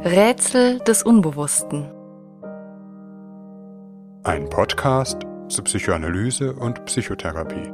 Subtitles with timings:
[0.00, 1.90] Rätsel des Unbewussten.
[4.22, 7.72] Ein Podcast zu Psychoanalyse und Psychotherapie.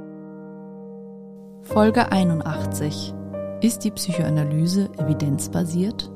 [1.64, 3.12] Folge 81.
[3.60, 6.10] Ist die Psychoanalyse evidenzbasiert?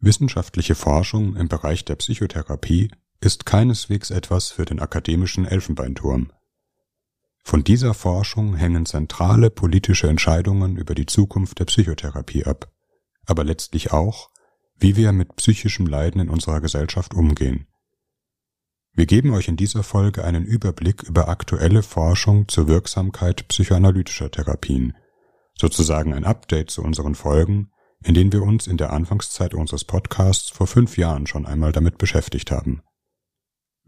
[0.00, 2.90] Wissenschaftliche Forschung im Bereich der Psychotherapie
[3.20, 6.32] ist keineswegs etwas für den akademischen Elfenbeinturm.
[7.48, 12.72] Von dieser Forschung hängen zentrale politische Entscheidungen über die Zukunft der Psychotherapie ab,
[13.24, 14.30] aber letztlich auch,
[14.76, 17.68] wie wir mit psychischem Leiden in unserer Gesellschaft umgehen.
[18.94, 24.96] Wir geben euch in dieser Folge einen Überblick über aktuelle Forschung zur Wirksamkeit psychoanalytischer Therapien,
[25.54, 27.70] sozusagen ein Update zu unseren Folgen,
[28.02, 31.96] in denen wir uns in der Anfangszeit unseres Podcasts vor fünf Jahren schon einmal damit
[31.96, 32.82] beschäftigt haben.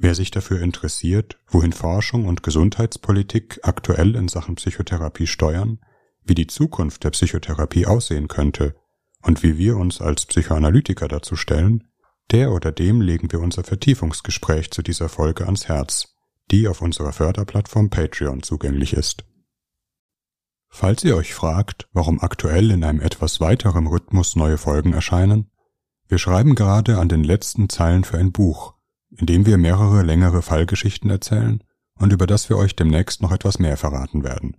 [0.01, 5.80] Wer sich dafür interessiert, wohin Forschung und Gesundheitspolitik aktuell in Sachen Psychotherapie steuern,
[6.24, 8.76] wie die Zukunft der Psychotherapie aussehen könnte
[9.23, 11.88] und wie wir uns als Psychoanalytiker dazu stellen,
[12.30, 16.15] der oder dem legen wir unser Vertiefungsgespräch zu dieser Folge ans Herz,
[16.52, 19.24] die auf unserer Förderplattform Patreon zugänglich ist.
[20.69, 25.51] Falls ihr euch fragt, warum aktuell in einem etwas weiteren Rhythmus neue Folgen erscheinen,
[26.07, 28.77] wir schreiben gerade an den letzten Zeilen für ein Buch,
[29.10, 31.62] in dem wir mehrere längere Fallgeschichten erzählen
[31.98, 34.56] und über das wir euch demnächst noch etwas mehr verraten werden.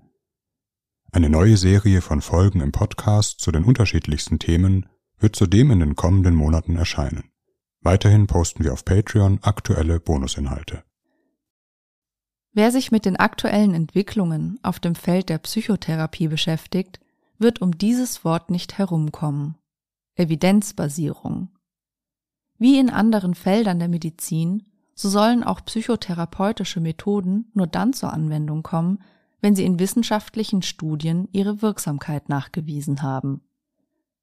[1.12, 4.86] Eine neue Serie von Folgen im Podcast zu den unterschiedlichsten Themen
[5.18, 7.32] wird zudem in den kommenden Monaten erscheinen.
[7.82, 10.84] Weiterhin posten wir auf Patreon aktuelle Bonusinhalte.
[12.52, 17.00] Wer sich mit den aktuellen Entwicklungen auf dem Feld der Psychotherapie beschäftigt,
[17.38, 19.56] wird um dieses Wort nicht herumkommen.
[20.16, 21.50] Evidenzbasierung.
[22.60, 28.64] Wie in anderen Feldern der Medizin, so sollen auch psychotherapeutische Methoden nur dann zur Anwendung
[28.64, 29.00] kommen,
[29.42, 33.42] wenn sie in wissenschaftlichen Studien ihre Wirksamkeit nachgewiesen haben.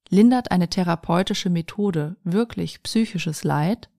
[0.09, 3.89] Lindert eine therapeutische Methode wirklich psychisches Leid?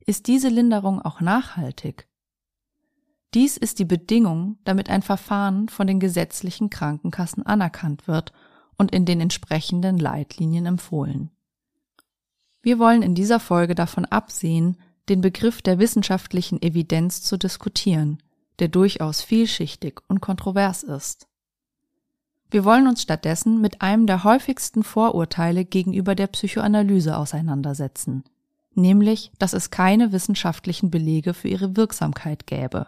[0.00, 2.08] Ist diese Linderung auch nachhaltig?
[3.34, 8.32] Dies ist die Bedingung, damit ein Verfahren von den gesetzlichen Krankenkassen anerkannt wird
[8.78, 11.30] und in den entsprechenden Leitlinien empfohlen.
[12.62, 14.76] Wir wollen in dieser Folge davon absehen,
[15.08, 18.22] den Begriff der wissenschaftlichen Evidenz zu diskutieren,
[18.58, 21.28] der durchaus vielschichtig und kontrovers ist.
[22.50, 28.24] Wir wollen uns stattdessen mit einem der häufigsten Vorurteile gegenüber der Psychoanalyse auseinandersetzen,
[28.74, 32.86] nämlich, dass es keine wissenschaftlichen Belege für ihre Wirksamkeit gäbe.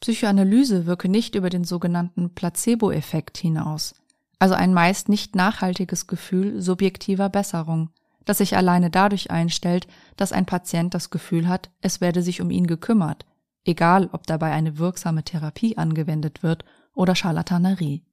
[0.00, 3.94] Psychoanalyse wirke nicht über den sogenannten Placebo-Effekt hinaus,
[4.38, 7.90] also ein meist nicht nachhaltiges Gefühl subjektiver Besserung,
[8.30, 12.52] das sich alleine dadurch einstellt, dass ein Patient das Gefühl hat, es werde sich um
[12.52, 13.26] ihn gekümmert,
[13.64, 16.64] egal ob dabei eine wirksame Therapie angewendet wird
[16.94, 18.04] oder Scharlatanerie.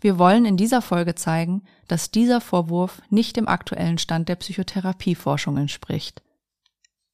[0.00, 5.56] Wir wollen in dieser Folge zeigen, dass dieser Vorwurf nicht dem aktuellen Stand der Psychotherapieforschung
[5.56, 6.22] entspricht.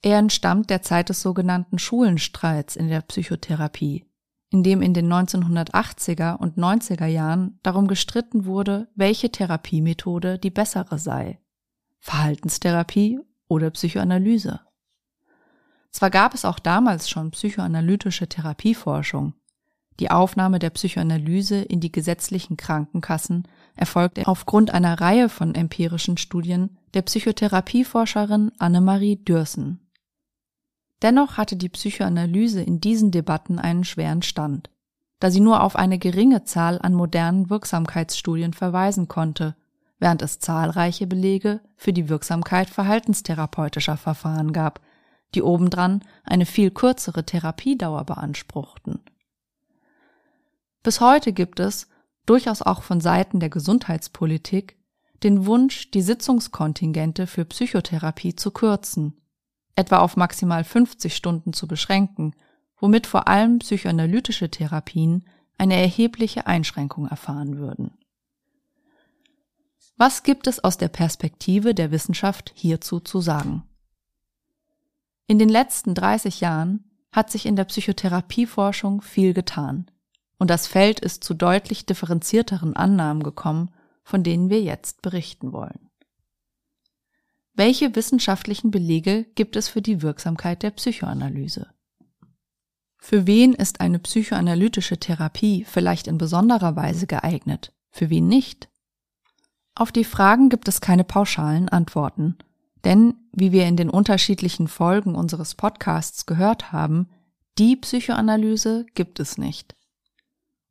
[0.03, 4.05] Er entstammt der Zeit des sogenannten Schulenstreits in der Psychotherapie,
[4.53, 10.99] in dem in den 1980er und 90er Jahren darum gestritten wurde, welche Therapiemethode die bessere
[10.99, 11.39] sei.
[12.01, 14.61] Verhaltenstherapie oder Psychoanalyse.
[15.91, 19.35] Zwar gab es auch damals schon psychoanalytische Therapieforschung.
[20.01, 26.79] Die Aufnahme der Psychoanalyse in die gesetzlichen Krankenkassen erfolgte aufgrund einer Reihe von empirischen Studien
[26.95, 29.81] der Psychotherapieforscherin Annemarie Dürsen.
[31.03, 34.71] Dennoch hatte die Psychoanalyse in diesen Debatten einen schweren Stand,
[35.19, 39.57] da sie nur auf eine geringe Zahl an modernen Wirksamkeitsstudien verweisen konnte,
[39.99, 44.81] während es zahlreiche Belege für die Wirksamkeit verhaltenstherapeutischer Verfahren gab,
[45.35, 49.01] die obendran eine viel kürzere Therapiedauer beanspruchten.
[50.85, 51.89] Bis heute gibt es,
[52.27, 54.77] durchaus auch von Seiten der Gesundheitspolitik,
[55.23, 59.22] den Wunsch, die Sitzungskontingente für Psychotherapie zu kürzen
[59.83, 62.35] etwa auf maximal 50 Stunden zu beschränken,
[62.79, 65.25] womit vor allem psychoanalytische Therapien
[65.59, 67.91] eine erhebliche Einschränkung erfahren würden.
[69.97, 73.65] Was gibt es aus der Perspektive der Wissenschaft hierzu zu sagen?
[75.27, 79.91] In den letzten 30 Jahren hat sich in der Psychotherapieforschung viel getan
[80.39, 83.71] und das Feld ist zu deutlich differenzierteren Annahmen gekommen,
[84.05, 85.92] von denen wir jetzt berichten wollen.
[87.55, 91.69] Welche wissenschaftlichen Belege gibt es für die Wirksamkeit der Psychoanalyse?
[92.97, 98.71] Für wen ist eine psychoanalytische Therapie vielleicht in besonderer Weise geeignet, für wen nicht?
[99.75, 102.39] Auf die Fragen gibt es keine pauschalen Antworten,
[102.85, 107.09] denn, wie wir in den unterschiedlichen Folgen unseres Podcasts gehört haben,
[107.59, 109.77] Die Psychoanalyse gibt es nicht.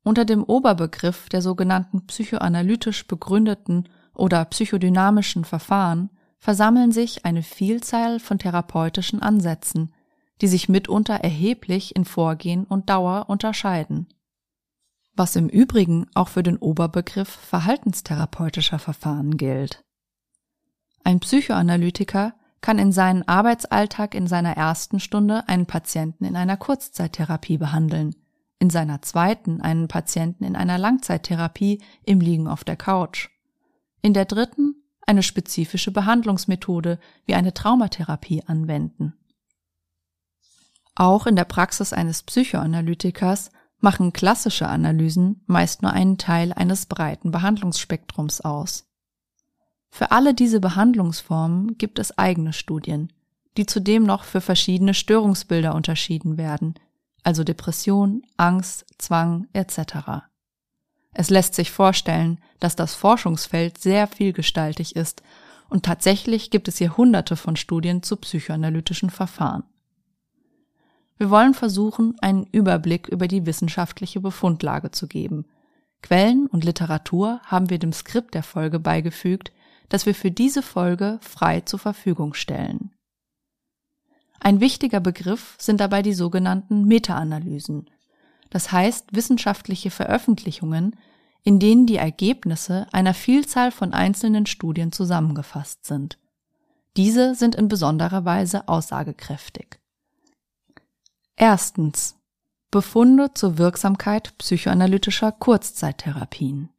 [0.04, 6.10] Unter dem Oberbegriff der sogenannten psychoanalytisch begründeten oder psychodynamischen Verfahren
[6.42, 9.94] versammeln sich eine Vielzahl von therapeutischen Ansätzen,
[10.42, 14.08] die sich mitunter erheblich in Vorgehen und Dauer unterscheiden.
[15.14, 19.84] Was im Übrigen auch für den Oberbegriff verhaltenstherapeutischer Verfahren gilt.
[21.04, 27.58] Ein Psychoanalytiker kann in seinen Arbeitsalltag in seiner ersten Stunde einen Patienten in einer Kurzzeittherapie
[27.58, 28.16] behandeln,
[28.58, 33.30] in seiner zweiten einen Patienten in einer Langzeittherapie im Liegen auf der Couch,
[34.02, 34.81] in der dritten
[35.12, 39.14] eine spezifische Behandlungsmethode wie eine Traumatherapie anwenden.
[40.96, 47.32] Auch in der Praxis eines Psychoanalytikers machen klassische Analysen meist nur einen Teil eines breiten
[47.32, 48.88] Behandlungsspektrums aus.
[49.90, 53.12] Für alle diese Behandlungsformen gibt es eigene Studien,
[53.58, 56.76] die zudem noch für verschiedene Störungsbilder unterschieden werden,
[57.24, 60.24] also Depression, Angst, Zwang etc.
[61.12, 65.22] Es lässt sich vorstellen, dass das Forschungsfeld sehr vielgestaltig ist
[65.68, 69.64] und tatsächlich gibt es hier hunderte von Studien zu psychoanalytischen Verfahren.
[71.18, 75.46] Wir wollen versuchen, einen Überblick über die wissenschaftliche Befundlage zu geben.
[76.02, 79.52] Quellen und Literatur haben wir dem Skript der Folge beigefügt,
[79.90, 82.92] das wir für diese Folge frei zur Verfügung stellen.
[84.40, 87.90] Ein wichtiger Begriff sind dabei die sogenannten Meta-Analysen,
[88.50, 90.96] das heißt wissenschaftliche Veröffentlichungen,
[91.44, 96.18] in denen die Ergebnisse einer Vielzahl von einzelnen Studien zusammengefasst sind.
[96.98, 99.80] Diese sind in besonderer Weise aussagekräftig.
[101.36, 102.18] Erstens.
[102.70, 106.70] Befunde zur Wirksamkeit psychoanalytischer Kurzzeittherapien.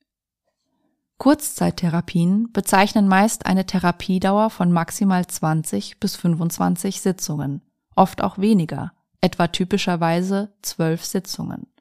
[1.19, 7.61] Kurzzeittherapien bezeichnen meist eine Therapiedauer von maximal 20 bis 25 Sitzungen,
[7.95, 11.72] oft auch weniger, etwa typischerweise 12 Sitzungen.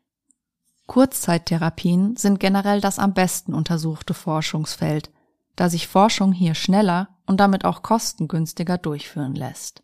[0.91, 5.09] Kurzzeittherapien sind generell das am besten untersuchte Forschungsfeld,
[5.55, 9.83] da sich Forschung hier schneller und damit auch kostengünstiger durchführen lässt.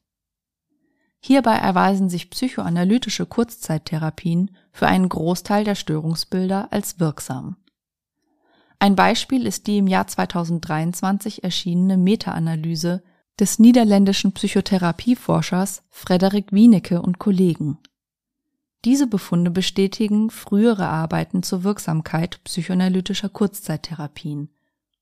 [1.21, 7.55] Hierbei erweisen sich psychoanalytische Kurzzeittherapien für einen Großteil der Störungsbilder als wirksam.
[8.77, 13.01] Ein Beispiel ist die im Jahr 2023 erschienene Meta-Analyse
[13.39, 17.77] des niederländischen Psychotherapieforschers Frederik Wienecke und Kollegen.
[18.87, 24.49] Diese Befunde bestätigen frühere Arbeiten zur Wirksamkeit psychoanalytischer Kurzzeittherapien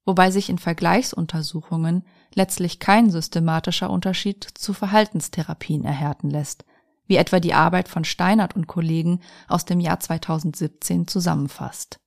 [0.06, 2.04] wobei sich in Vergleichsuntersuchungen
[2.34, 6.64] letztlich kein systematischer Unterschied zu Verhaltenstherapien erhärten lässt,
[7.08, 12.00] wie etwa die Arbeit von Steinert und Kollegen aus dem Jahr 2017 zusammenfasst.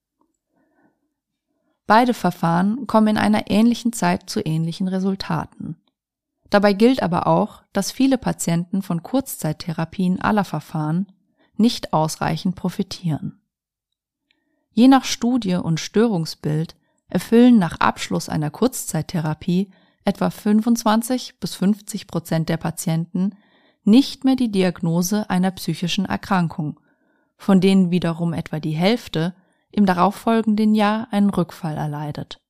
[1.86, 5.76] Beide Verfahren kommen in einer ähnlichen Zeit zu ähnlichen Resultaten.
[6.50, 11.06] Dabei gilt aber auch, dass viele Patienten von Kurzzeittherapien aller Verfahren
[11.58, 13.40] nicht ausreichend profitieren.
[14.72, 16.76] Je nach Studie und Störungsbild
[17.08, 19.70] erfüllen nach Abschluss einer Kurzzeittherapie
[20.04, 23.36] etwa 25 bis 50 Prozent der Patienten
[23.84, 26.78] nicht mehr die Diagnose einer psychischen Erkrankung,
[27.36, 29.34] von denen wiederum etwa die Hälfte
[29.70, 32.40] im darauffolgenden Jahr einen Rückfall erleidet.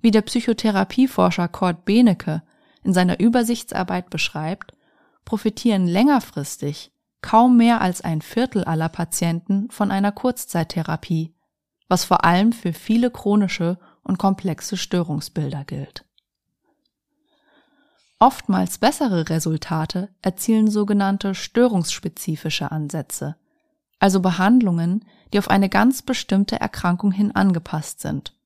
[0.00, 2.42] Wie der Psychotherapieforscher Kurt Benecke
[2.82, 4.74] in seiner Übersichtsarbeit beschreibt,
[5.24, 6.92] profitieren längerfristig
[7.24, 11.34] kaum mehr als ein Viertel aller Patienten von einer Kurzzeittherapie,
[11.88, 16.04] was vor allem für viele chronische und komplexe Störungsbilder gilt.
[18.18, 23.36] Oftmals bessere Resultate erzielen sogenannte störungsspezifische Ansätze,
[23.98, 28.36] also Behandlungen, die auf eine ganz bestimmte Erkrankung hin angepasst sind,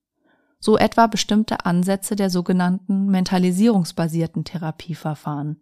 [0.61, 5.59] so etwa bestimmte Ansätze der sogenannten mentalisierungsbasierten Therapieverfahren,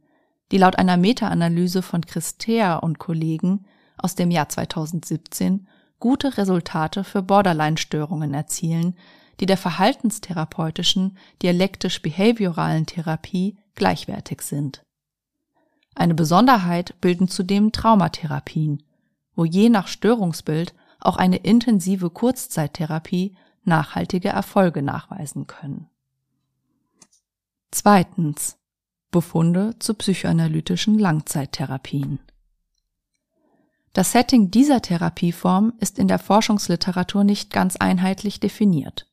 [0.51, 3.65] die laut einer Meta-Analyse von Christea und Kollegen
[3.97, 5.67] aus dem Jahr 2017
[5.99, 8.95] gute Resultate für Borderline-Störungen erzielen,
[9.39, 14.83] die der verhaltenstherapeutischen dialektisch-behavioralen Therapie gleichwertig sind.
[15.95, 18.83] Eine Besonderheit bilden zudem Traumatherapien,
[19.35, 25.89] wo je nach Störungsbild auch eine intensive Kurzzeittherapie nachhaltige Erfolge nachweisen können.
[27.71, 28.57] Zweitens.
[29.11, 32.19] Befunde zu psychoanalytischen Langzeittherapien.
[33.93, 39.07] Das Setting dieser Therapieform ist in der Forschungsliteratur nicht ganz einheitlich definiert,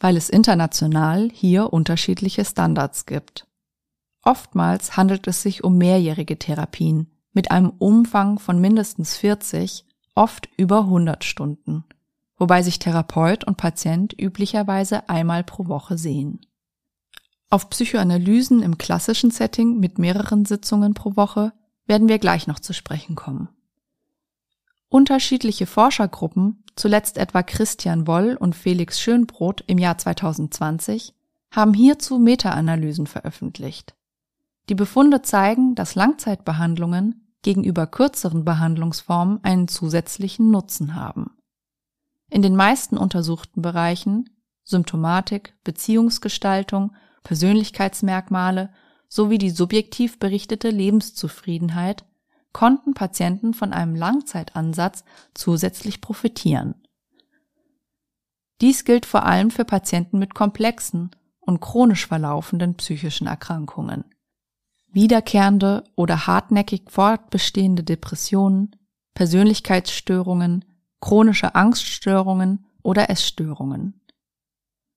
[0.00, 3.46] weil es international hier unterschiedliche Standards gibt.
[4.22, 9.84] Oftmals handelt es sich um mehrjährige Therapien mit einem Umfang von mindestens 40,
[10.14, 11.84] oft über 100 Stunden,
[12.36, 16.40] wobei sich Therapeut und Patient üblicherweise einmal pro Woche sehen.
[17.52, 21.52] Auf Psychoanalysen im klassischen Setting mit mehreren Sitzungen pro Woche
[21.84, 23.48] werden wir gleich noch zu sprechen kommen.
[24.88, 31.12] Unterschiedliche Forschergruppen, zuletzt etwa Christian Woll und Felix Schönbrot im Jahr 2020,
[31.50, 33.96] haben hierzu Meta-Analysen veröffentlicht.
[34.68, 41.32] Die Befunde zeigen, dass Langzeitbehandlungen gegenüber kürzeren Behandlungsformen einen zusätzlichen Nutzen haben.
[42.28, 44.30] In den meisten untersuchten Bereichen
[44.62, 48.70] Symptomatik, Beziehungsgestaltung, Persönlichkeitsmerkmale
[49.08, 52.04] sowie die subjektiv berichtete Lebenszufriedenheit
[52.52, 56.74] konnten Patienten von einem Langzeitansatz zusätzlich profitieren.
[58.60, 61.10] Dies gilt vor allem für Patienten mit komplexen
[61.40, 64.04] und chronisch verlaufenden psychischen Erkrankungen.
[64.92, 68.76] Wiederkehrende oder hartnäckig fortbestehende Depressionen,
[69.14, 70.64] Persönlichkeitsstörungen,
[71.00, 73.99] chronische Angststörungen oder Essstörungen.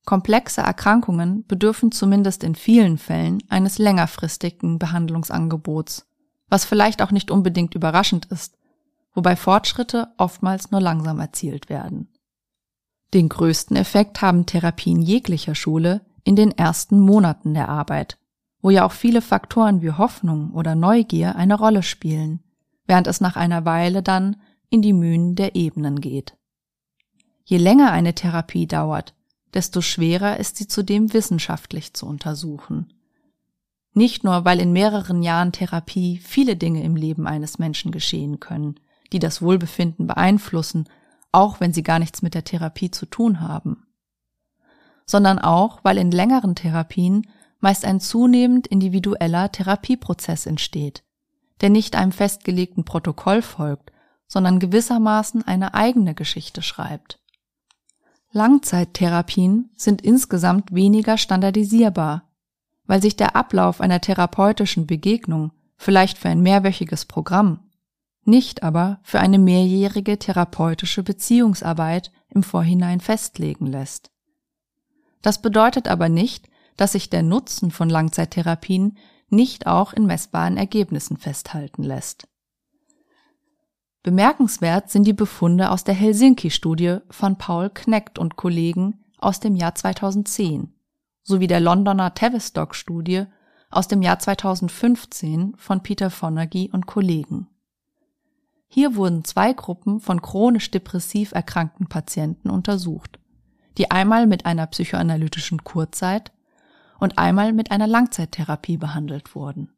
[0.06, 6.06] Komplexe Erkrankungen bedürfen zumindest in vielen Fällen eines längerfristigen Behandlungsangebots,
[6.50, 8.58] was vielleicht auch nicht unbedingt überraschend ist,
[9.14, 12.10] wobei Fortschritte oftmals nur langsam erzielt werden.
[13.14, 18.18] Den größten Effekt haben Therapien jeglicher Schule in den ersten Monaten der Arbeit,
[18.62, 22.44] wo ja auch viele Faktoren wie Hoffnung oder Neugier eine Rolle spielen,
[22.88, 24.38] während es nach einer Weile dann
[24.70, 26.36] in die Mühen der Ebenen geht.
[27.46, 29.14] Je länger eine Therapie dauert,
[29.54, 32.94] desto schwerer ist sie zudem wissenschaftlich zu untersuchen.
[33.94, 38.80] Nicht nur, weil in mehreren Jahren Therapie viele Dinge im Leben eines Menschen geschehen können,
[39.12, 40.90] die das Wohlbefinden beeinflussen,
[41.32, 43.86] auch wenn sie gar nichts mit der Therapie zu tun haben,
[45.06, 47.28] sondern auch, weil in längeren Therapien
[47.60, 51.04] meist ein zunehmend individueller Therapieprozess entsteht,
[51.62, 53.92] der nicht einem festgelegten Protokoll folgt,
[54.28, 57.20] sondern gewissermaßen eine eigene Geschichte schreibt.
[58.36, 62.32] Langzeittherapien sind insgesamt weniger standardisierbar,
[62.88, 67.60] weil sich der Ablauf einer therapeutischen Begegnung vielleicht für ein mehrwöchiges Programm,
[68.26, 74.10] nicht aber für eine mehrjährige therapeutische Beziehungsarbeit im Vorhinein festlegen lässt.
[75.22, 78.98] Das bedeutet aber nicht, dass sich der Nutzen von Langzeittherapien
[79.30, 82.28] nicht auch in messbaren Ergebnissen festhalten lässt.
[84.04, 89.76] Bemerkenswert sind die Befunde aus der Helsinki-Studie von Paul Knecht und Kollegen aus dem Jahr
[89.76, 90.74] 2010
[91.24, 93.26] sowie der Londoner Tavistock-Studie
[93.72, 97.48] aus dem Jahr 2015 von Peter Fonagy und Kollegen.
[98.68, 103.20] Hier wurden zwei Gruppen von chronisch depressiv erkrankten Patienten untersucht,
[103.78, 106.34] die einmal mit einer psychoanalytischen Kurzeit
[107.00, 109.70] und einmal mit einer Langzeittherapie behandelt wurden.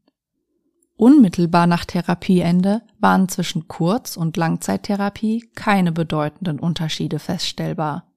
[0.98, 8.08] Unmittelbar nach Therapieende waren zwischen Kurz- und Langzeittherapie keine bedeutenden Unterschiede feststellbar.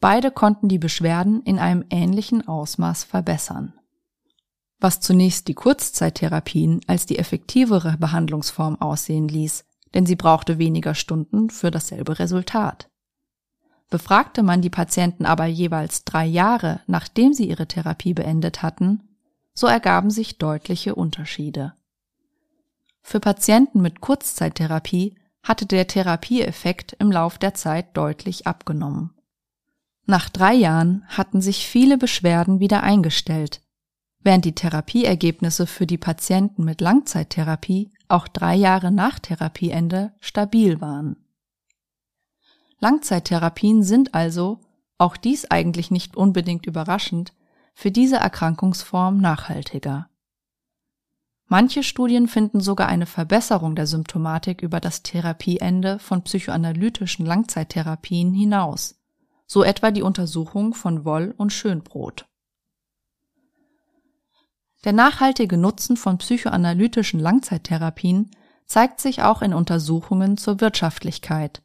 [0.00, 3.72] Beide konnten die Beschwerden in einem ähnlichen Ausmaß verbessern.
[4.78, 11.50] Was zunächst die Kurzzeittherapien als die effektivere Behandlungsform aussehen ließ, denn sie brauchte weniger Stunden
[11.50, 12.90] für dasselbe Resultat.
[13.90, 19.00] Befragte man die Patienten aber jeweils drei Jahre, nachdem sie ihre Therapie beendet hatten,
[19.54, 21.72] so ergaben sich deutliche Unterschiede.
[23.02, 29.14] Für Patienten mit Kurzzeittherapie hatte der Therapieeffekt im Lauf der Zeit deutlich abgenommen.
[30.06, 33.60] Nach drei Jahren hatten sich viele Beschwerden wieder eingestellt,
[34.20, 41.16] während die Therapieergebnisse für die Patienten mit Langzeittherapie auch drei Jahre nach Therapieende stabil waren.
[42.80, 44.60] Langzeittherapien sind also,
[44.98, 47.32] auch dies eigentlich nicht unbedingt überraschend,
[47.74, 50.08] für diese Erkrankungsform nachhaltiger.
[51.50, 59.00] Manche Studien finden sogar eine Verbesserung der Symptomatik über das Therapieende von psychoanalytischen Langzeittherapien hinaus,
[59.46, 62.26] so etwa die Untersuchung von Woll und Schönbrot.
[64.84, 68.30] Der nachhaltige Nutzen von psychoanalytischen Langzeittherapien
[68.66, 71.62] zeigt sich auch in Untersuchungen zur Wirtschaftlichkeit,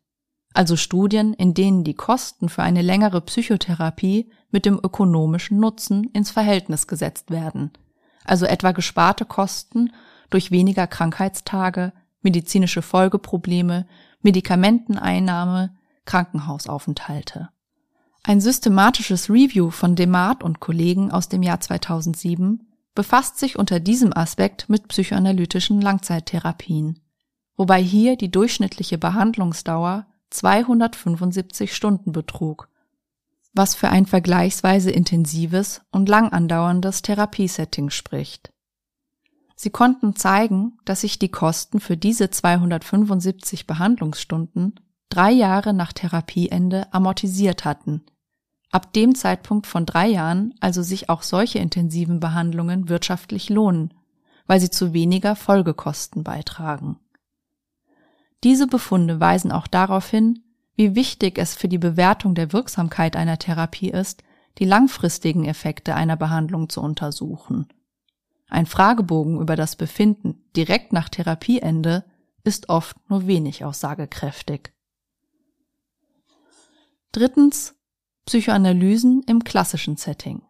[0.53, 6.31] also Studien, in denen die Kosten für eine längere Psychotherapie mit dem ökonomischen Nutzen ins
[6.31, 7.71] Verhältnis gesetzt werden–
[8.25, 9.91] also etwa gesparte Kosten
[10.29, 13.85] durch weniger Krankheitstage, medizinische Folgeprobleme,
[14.21, 15.75] Medikamenteneinnahme,
[16.05, 17.49] Krankenhausaufenthalte.
[18.23, 22.65] Ein systematisches Review von Demart und Kollegen aus dem Jahr 2007
[22.95, 26.99] befasst sich unter diesem Aspekt mit psychoanalytischen Langzeittherapien,
[27.57, 32.69] wobei hier die durchschnittliche Behandlungsdauer 275 Stunden betrug
[33.53, 38.51] was für ein vergleichsweise intensives und lang andauerndes Therapiesetting spricht.
[39.55, 44.79] Sie konnten zeigen, dass sich die Kosten für diese 275 Behandlungsstunden
[45.09, 48.03] drei Jahre nach Therapieende amortisiert hatten.
[48.71, 53.93] Ab dem Zeitpunkt von drei Jahren also sich auch solche intensiven Behandlungen wirtschaftlich lohnen,
[54.47, 56.97] weil sie zu weniger Folgekosten beitragen.
[58.43, 60.39] Diese Befunde weisen auch darauf hin,
[60.75, 64.23] wie wichtig es für die Bewertung der Wirksamkeit einer Therapie ist,
[64.59, 67.67] die langfristigen Effekte einer Behandlung zu untersuchen.
[68.49, 72.03] Ein Fragebogen über das Befinden direkt nach Therapieende
[72.43, 74.73] ist oft nur wenig aussagekräftig.
[77.11, 77.75] Drittens
[78.25, 80.43] Psychoanalysen im klassischen Setting.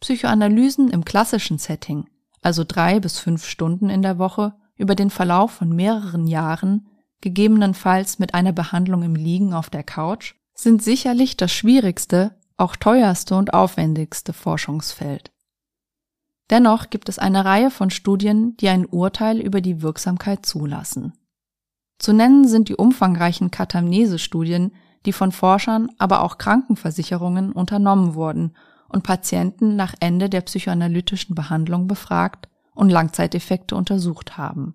[0.00, 2.08] Psychoanalysen im klassischen Setting,
[2.42, 6.88] also drei bis fünf Stunden in der Woche, über den Verlauf von mehreren Jahren,
[7.20, 13.36] gegebenenfalls mit einer Behandlung im Liegen auf der Couch, sind sicherlich das schwierigste, auch teuerste
[13.36, 15.30] und aufwendigste Forschungsfeld.
[16.50, 21.12] Dennoch gibt es eine Reihe von Studien, die ein Urteil über die Wirksamkeit zulassen.
[21.98, 24.72] Zu nennen sind die umfangreichen Katamnese-Studien,
[25.06, 28.56] die von Forschern, aber auch Krankenversicherungen unternommen wurden
[28.88, 34.74] und Patienten nach Ende der psychoanalytischen Behandlung befragt und Langzeiteffekte untersucht haben.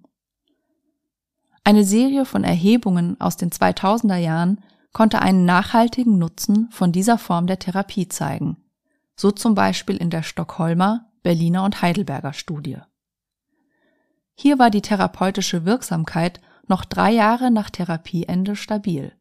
[1.64, 4.64] Eine Serie von Erhebungen aus den 2000er Jahren
[4.94, 8.58] konnte einen nachhaltigen Nutzen von dieser Form der Therapie zeigen,
[9.16, 12.80] so zum Beispiel in der Stockholmer, Berliner und Heidelberger Studie.
[14.34, 19.14] Hier war die therapeutische Wirksamkeit noch drei Jahre nach Therapieende stabil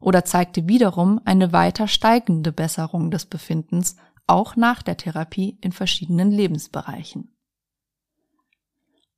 [0.00, 3.96] oder zeigte wiederum eine weiter steigende Besserung des Befindens
[4.26, 7.36] auch nach der Therapie in verschiedenen Lebensbereichen.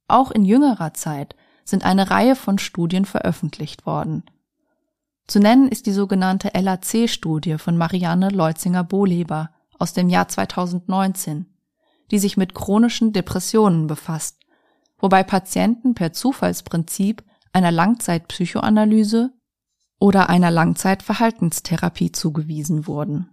[0.09, 4.25] Auch in jüngerer Zeit sind eine Reihe von Studien veröffentlicht worden.
[5.27, 11.47] Zu nennen ist die sogenannte LAC-Studie von Marianne Leutzinger-Bohleber aus dem Jahr 2019,
[12.11, 14.39] die sich mit chronischen Depressionen befasst,
[14.99, 19.33] wobei Patienten per Zufallsprinzip einer Langzeitpsychoanalyse
[19.99, 23.31] oder einer Langzeitverhaltenstherapie zugewiesen wurden.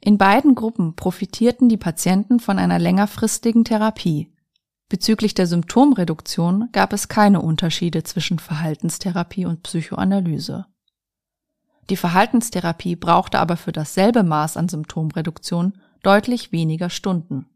[0.00, 4.32] In beiden Gruppen profitierten die Patienten von einer längerfristigen Therapie.
[4.90, 10.66] Bezüglich der Symptomreduktion gab es keine Unterschiede zwischen Verhaltenstherapie und Psychoanalyse.
[11.88, 17.46] Die Verhaltenstherapie brauchte aber für dasselbe Maß an Symptomreduktion deutlich weniger Stunden.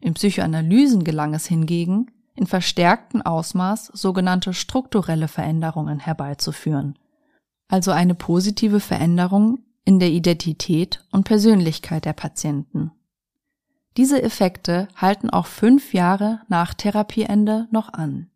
[0.00, 6.98] In Psychoanalysen gelang es hingegen, in verstärktem Ausmaß sogenannte strukturelle Veränderungen herbeizuführen,
[7.68, 12.90] also eine positive Veränderung in der Identität und Persönlichkeit der Patienten.
[13.96, 18.30] Diese Effekte halten auch fünf Jahre nach Therapieende noch an.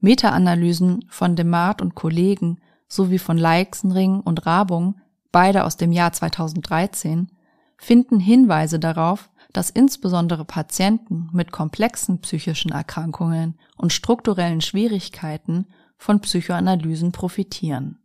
[0.00, 5.00] Meta-Analysen von Demart und Kollegen sowie von Leixenring und Rabung,
[5.32, 7.30] beide aus dem Jahr 2013,
[7.76, 17.12] finden Hinweise darauf, dass insbesondere Patienten mit komplexen psychischen Erkrankungen und strukturellen Schwierigkeiten von Psychoanalysen
[17.12, 17.98] profitieren.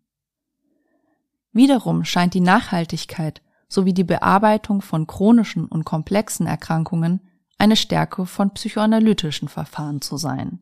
[1.51, 7.21] Wiederum scheint die Nachhaltigkeit sowie die Bearbeitung von chronischen und komplexen Erkrankungen
[7.57, 10.59] eine Stärke von psychoanalytischen Verfahren zu sein.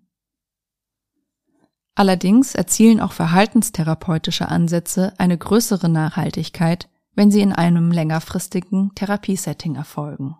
[1.96, 10.38] Allerdings erzielen auch verhaltenstherapeutische Ansätze eine größere Nachhaltigkeit, wenn sie in einem längerfristigen Therapiesetting erfolgen.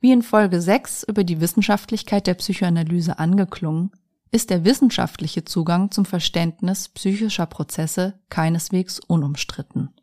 [0.00, 3.90] Wie in Folge 6 über die Wissenschaftlichkeit der Psychoanalyse angeklungen,
[4.30, 9.97] ist der wissenschaftliche Zugang zum Verständnis psychischer Prozesse keineswegs unumstritten.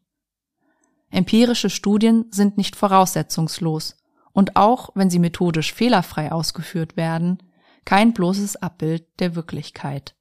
[1.15, 3.95] Empirische Studien sind nicht voraussetzungslos
[4.33, 7.41] und auch wenn sie methodisch fehlerfrei ausgeführt werden,
[7.85, 10.13] kein bloßes Abbild der Wirklichkeit.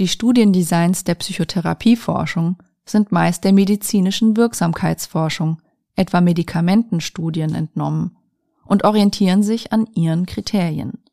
[0.00, 5.62] Die Studiendesigns der Psychotherapieforschung sind meist der medizinischen Wirksamkeitsforschung,
[5.94, 8.16] etwa Medikamentenstudien entnommen
[8.64, 11.04] und orientieren sich an ihren Kriterien.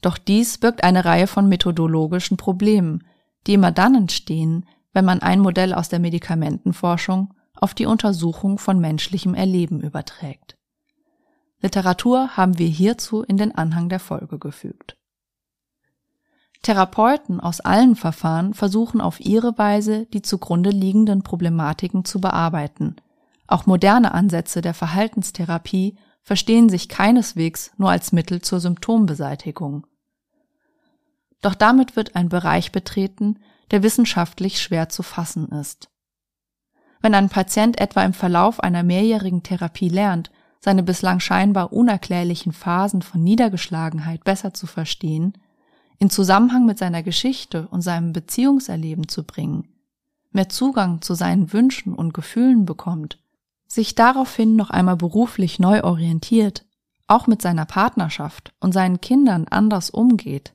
[0.00, 3.04] Doch dies birgt eine Reihe von methodologischen Problemen,
[3.46, 8.80] die immer dann entstehen, wenn man ein Modell aus der Medikamentenforschung auf die Untersuchung von
[8.80, 10.56] menschlichem Erleben überträgt.
[11.60, 14.96] Literatur haben wir hierzu in den Anhang der Folge gefügt.
[16.62, 22.96] Therapeuten aus allen Verfahren versuchen auf ihre Weise, die zugrunde liegenden Problematiken zu bearbeiten.
[23.46, 29.86] Auch moderne Ansätze der Verhaltenstherapie verstehen sich keineswegs nur als Mittel zur Symptombeseitigung.
[31.42, 33.38] Doch damit wird ein Bereich betreten,
[33.70, 35.91] der wissenschaftlich schwer zu fassen ist.
[37.02, 43.02] Wenn ein Patient etwa im Verlauf einer mehrjährigen Therapie lernt, seine bislang scheinbar unerklärlichen Phasen
[43.02, 45.36] von Niedergeschlagenheit besser zu verstehen,
[45.98, 49.68] in Zusammenhang mit seiner Geschichte und seinem Beziehungserleben zu bringen,
[50.30, 53.18] mehr Zugang zu seinen Wünschen und Gefühlen bekommt,
[53.66, 56.64] sich daraufhin noch einmal beruflich neu orientiert,
[57.08, 60.54] auch mit seiner Partnerschaft und seinen Kindern anders umgeht,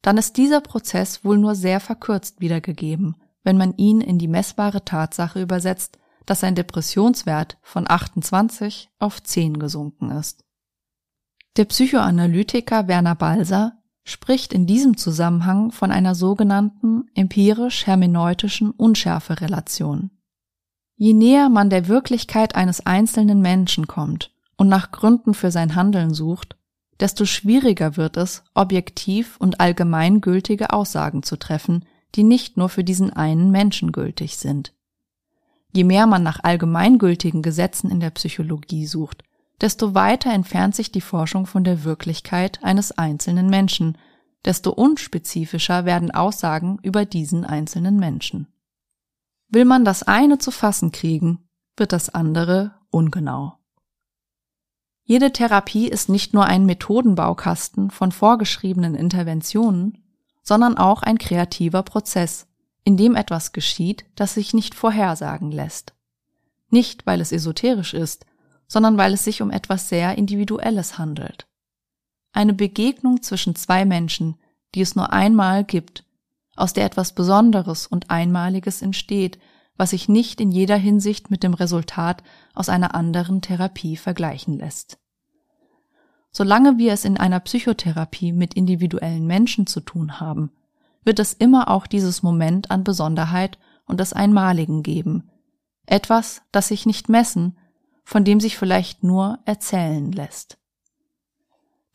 [0.00, 4.84] dann ist dieser Prozess wohl nur sehr verkürzt wiedergegeben, wenn man ihn in die messbare
[4.84, 10.44] Tatsache übersetzt, dass sein Depressionswert von 28 auf 10 gesunken ist.
[11.56, 20.10] Der Psychoanalytiker Werner Balser spricht in diesem Zusammenhang von einer sogenannten empirisch-hermeneutischen Unschärferelation.
[20.96, 26.14] Je näher man der Wirklichkeit eines einzelnen Menschen kommt und nach Gründen für sein Handeln
[26.14, 26.56] sucht,
[27.00, 33.12] desto schwieriger wird es, objektiv und allgemeingültige Aussagen zu treffen, die nicht nur für diesen
[33.12, 34.74] einen Menschen gültig sind.
[35.72, 39.24] Je mehr man nach allgemeingültigen Gesetzen in der Psychologie sucht,
[39.60, 43.96] desto weiter entfernt sich die Forschung von der Wirklichkeit eines einzelnen Menschen,
[44.44, 48.48] desto unspezifischer werden Aussagen über diesen einzelnen Menschen.
[49.48, 51.38] Will man das eine zu fassen kriegen,
[51.76, 53.58] wird das andere ungenau.
[55.04, 60.01] Jede Therapie ist nicht nur ein Methodenbaukasten von vorgeschriebenen Interventionen,
[60.42, 62.46] sondern auch ein kreativer Prozess,
[62.84, 65.94] in dem etwas geschieht, das sich nicht vorhersagen lässt.
[66.68, 68.26] Nicht, weil es esoterisch ist,
[68.66, 71.46] sondern weil es sich um etwas sehr Individuelles handelt.
[72.32, 74.36] Eine Begegnung zwischen zwei Menschen,
[74.74, 76.04] die es nur einmal gibt,
[76.56, 79.38] aus der etwas Besonderes und Einmaliges entsteht,
[79.76, 82.22] was sich nicht in jeder Hinsicht mit dem Resultat
[82.54, 84.98] aus einer anderen Therapie vergleichen lässt.
[86.32, 90.50] Solange wir es in einer Psychotherapie mit individuellen Menschen zu tun haben,
[91.04, 95.30] wird es immer auch dieses Moment an Besonderheit und des Einmaligen geben,
[95.84, 97.58] etwas, das sich nicht messen,
[98.04, 100.58] von dem sich vielleicht nur erzählen lässt.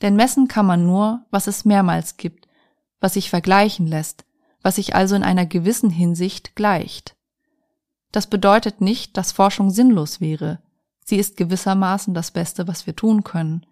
[0.02, 2.48] Denn messen kann man nur, was es mehrmals gibt,
[3.00, 4.26] was sich vergleichen lässt,
[4.62, 7.16] was sich also in einer gewissen Hinsicht gleicht.
[8.12, 10.60] Das bedeutet nicht, dass Forschung sinnlos wäre.
[11.04, 13.66] Sie ist gewissermaßen das Beste, was wir tun können.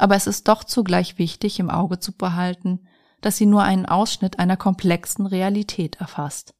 [0.00, 2.80] Aber es ist doch zugleich wichtig, im Auge zu behalten,
[3.20, 6.54] dass sie nur einen Ausschnitt einer komplexen Realität erfasst.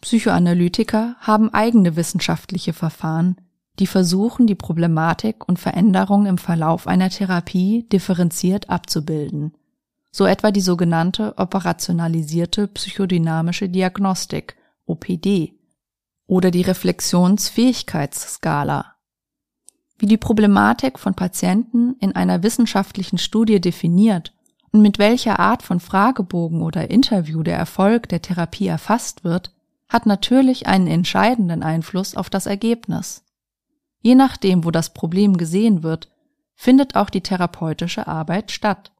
[0.00, 3.36] Psychoanalytiker haben eigene wissenschaftliche Verfahren,
[3.78, 9.56] die versuchen, die Problematik und Veränderung im Verlauf einer Therapie differenziert abzubilden,
[10.10, 15.52] so etwa die sogenannte operationalisierte psychodynamische Diagnostik OPD
[16.26, 18.95] oder die Reflexionsfähigkeitsskala.
[19.98, 24.32] Wie die Problematik von Patienten in einer wissenschaftlichen Studie definiert
[24.70, 29.52] und mit welcher Art von Fragebogen oder Interview der Erfolg der Therapie erfasst wird,
[29.88, 33.24] hat natürlich einen entscheidenden Einfluss auf das Ergebnis.
[34.02, 36.10] Je nachdem, wo das Problem gesehen wird,
[36.54, 38.92] findet auch die therapeutische Arbeit statt.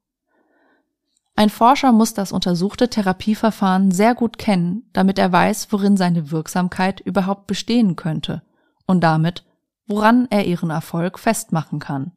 [1.34, 7.00] Ein Forscher muss das untersuchte Therapieverfahren sehr gut kennen, damit er weiß, worin seine Wirksamkeit
[7.00, 8.42] überhaupt bestehen könnte
[8.86, 9.44] und damit,
[9.86, 12.12] woran er ihren Erfolg festmachen kann.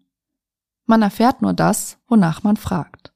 [0.86, 3.14] Man erfährt nur das, wonach man fragt.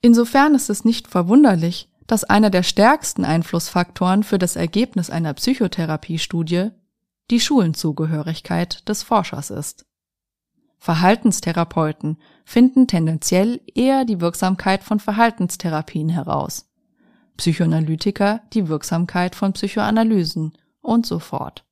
[0.00, 6.70] Insofern ist es nicht verwunderlich, dass einer der stärksten Einflussfaktoren für das Ergebnis einer Psychotherapiestudie
[7.30, 9.86] die Schulenzugehörigkeit des Forschers ist.
[10.78, 16.70] Verhaltenstherapeuten finden tendenziell eher die Wirksamkeit von Verhaltenstherapien heraus,
[17.36, 21.66] Psychoanalytiker die Wirksamkeit von Psychoanalysen und so fort.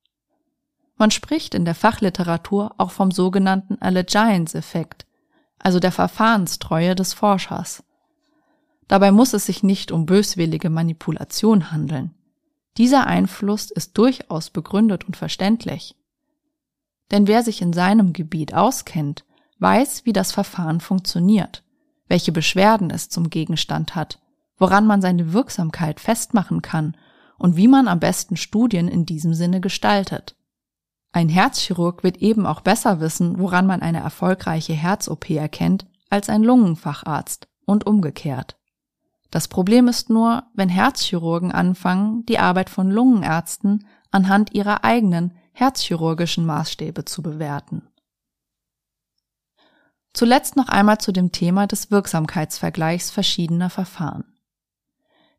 [0.99, 5.07] Man spricht in der Fachliteratur auch vom sogenannten Allegiance-Effekt,
[5.61, 7.85] also der Verfahrenstreue des Forschers.
[8.89, 12.15] Dabei muss es sich nicht um böswillige Manipulation handeln.
[12.77, 15.95] Dieser Einfluss ist durchaus begründet und verständlich.
[17.13, 19.25] Denn wer sich in seinem Gebiet auskennt,
[19.61, 21.63] weiß, wie das Verfahren funktioniert,
[22.09, 24.19] welche Beschwerden es zum Gegenstand hat,
[24.57, 26.97] woran man seine Wirksamkeit festmachen kann
[27.37, 30.35] und wie man am besten Studien in diesem Sinne gestaltet.
[31.13, 36.43] Ein Herzchirurg wird eben auch besser wissen, woran man eine erfolgreiche Herz-OP erkennt, als ein
[36.43, 38.59] Lungenfacharzt und umgekehrt.
[39.31, 46.47] Das Problem ist nur, wenn Herzchirurgen anfangen, die Arbeit von Lungenärzten anhand ihrer eigenen herzchirurgischen
[46.47, 47.89] Maßstäbe zu bewerten.
[50.15, 54.25] Zuletzt noch einmal zu dem Thema des Wirksamkeitsvergleichs verschiedener Verfahren.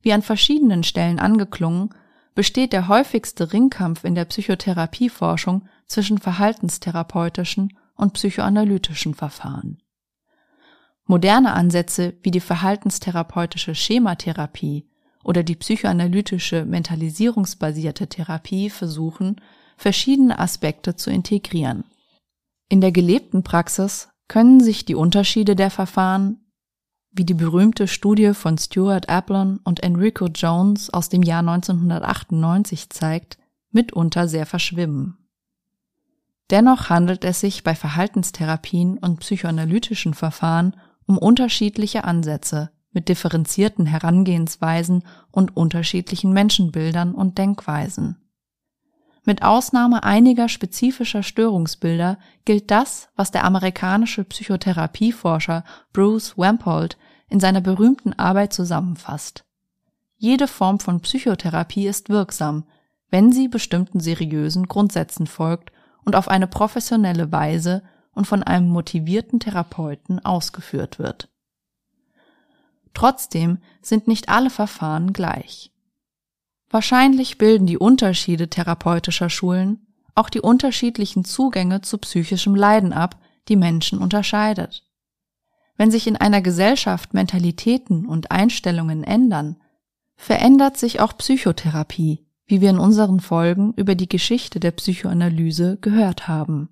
[0.01, 1.93] Wie an verschiedenen Stellen angeklungen,
[2.35, 9.81] besteht der häufigste Ringkampf in der Psychotherapieforschung zwischen verhaltenstherapeutischen und psychoanalytischen Verfahren.
[11.05, 14.87] Moderne Ansätze wie die verhaltenstherapeutische Schematherapie
[15.23, 19.41] oder die psychoanalytische mentalisierungsbasierte Therapie versuchen,
[19.75, 21.83] verschiedene Aspekte zu integrieren.
[22.69, 26.45] In der gelebten Praxis können sich die Unterschiede der Verfahren,
[27.11, 33.37] wie die berühmte Studie von Stuart Ablon und Enrico Jones aus dem Jahr 1998 zeigt,
[33.71, 35.17] mitunter sehr verschwimmen.
[36.49, 45.03] Dennoch handelt es sich bei Verhaltenstherapien und psychoanalytischen Verfahren um unterschiedliche Ansätze mit differenzierten Herangehensweisen
[45.31, 48.17] und unterschiedlichen Menschenbildern und Denkweisen.
[49.29, 55.63] Mit Ausnahme einiger spezifischer Störungsbilder gilt das, was der amerikanische Psychotherapieforscher
[55.93, 56.97] Bruce Wampold
[57.29, 59.45] in seiner berühmten Arbeit zusammenfasst.
[60.17, 62.63] Jede Form von Psychotherapie ist wirksam,
[63.11, 65.71] wenn sie bestimmten seriösen Grundsätzen folgt
[66.03, 71.29] und auf eine professionelle Weise und von einem motivierten Therapeuten ausgeführt wird.
[72.95, 75.71] Trotzdem sind nicht alle Verfahren gleich.
[76.69, 79.86] Wahrscheinlich bilden die Unterschiede therapeutischer Schulen
[80.19, 84.84] auch die unterschiedlichen Zugänge zu psychischem Leiden ab, die Menschen unterscheidet.
[85.77, 89.55] Wenn sich in einer Gesellschaft Mentalitäten und Einstellungen ändern,
[90.17, 96.27] verändert sich auch Psychotherapie, wie wir in unseren Folgen über die Geschichte der Psychoanalyse gehört
[96.27, 96.67] haben.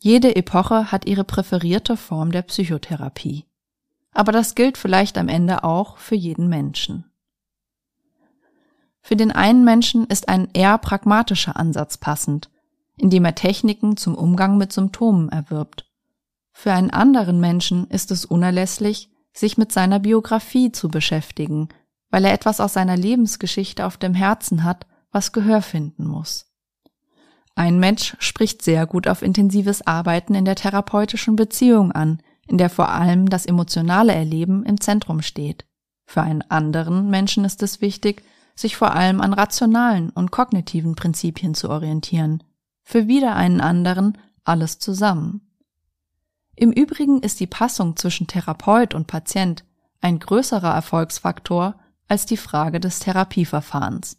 [0.00, 3.44] Jede Epoche hat ihre präferierte Form der Psychotherapie.
[4.12, 7.04] Aber das gilt vielleicht am Ende auch für jeden Menschen.
[9.06, 12.50] Für den einen Menschen ist ein eher pragmatischer Ansatz passend,
[12.96, 15.88] indem er Techniken zum Umgang mit Symptomen erwirbt.
[16.50, 21.68] Für einen anderen Menschen ist es unerlässlich, sich mit seiner Biografie zu beschäftigen,
[22.10, 26.50] weil er etwas aus seiner Lebensgeschichte auf dem Herzen hat, was Gehör finden muss.
[27.54, 32.70] Ein Mensch spricht sehr gut auf intensives Arbeiten in der therapeutischen Beziehung an, in der
[32.70, 35.64] vor allem das emotionale Erleben im Zentrum steht.
[36.06, 38.24] Für einen anderen Menschen ist es wichtig,
[38.56, 42.42] sich vor allem an rationalen und kognitiven Prinzipien zu orientieren,
[42.82, 45.42] für wieder einen anderen alles zusammen.
[46.56, 49.64] Im Übrigen ist die Passung zwischen Therapeut und Patient
[50.00, 51.74] ein größerer Erfolgsfaktor
[52.08, 54.16] als die Frage des Therapieverfahrens.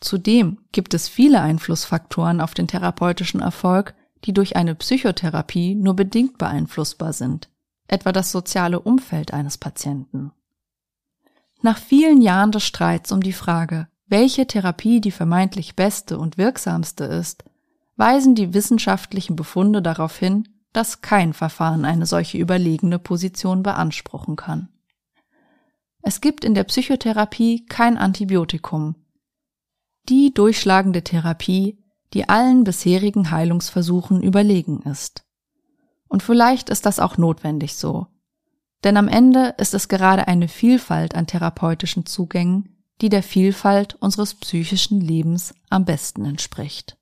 [0.00, 6.38] Zudem gibt es viele Einflussfaktoren auf den therapeutischen Erfolg, die durch eine Psychotherapie nur bedingt
[6.38, 7.48] beeinflussbar sind,
[7.88, 10.30] etwa das soziale Umfeld eines Patienten.
[11.60, 17.04] Nach vielen Jahren des Streits um die Frage, welche Therapie die vermeintlich beste und wirksamste
[17.04, 17.44] ist,
[17.96, 24.68] weisen die wissenschaftlichen Befunde darauf hin, dass kein Verfahren eine solche überlegene Position beanspruchen kann.
[26.02, 28.94] Es gibt in der Psychotherapie kein Antibiotikum.
[30.08, 31.82] Die durchschlagende Therapie,
[32.14, 35.24] die allen bisherigen Heilungsversuchen überlegen ist.
[36.06, 38.06] Und vielleicht ist das auch notwendig so,
[38.84, 44.34] denn am Ende ist es gerade eine Vielfalt an therapeutischen Zugängen, die der Vielfalt unseres
[44.34, 46.97] psychischen Lebens am besten entspricht.